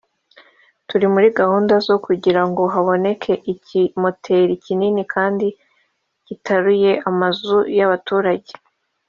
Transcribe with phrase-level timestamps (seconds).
[0.87, 5.47] turi muri gahunda zo kugira ngo haboneke ikimoteri kinini kandi
[6.23, 8.51] cyitaruye amazu y’abaturage